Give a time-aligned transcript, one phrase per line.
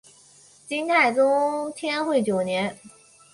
[0.65, 2.79] 金太宗天会九年。